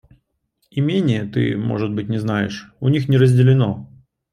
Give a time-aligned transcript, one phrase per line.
[0.71, 3.87] Имение, ты, может быть, не знаешь, у них не разделено.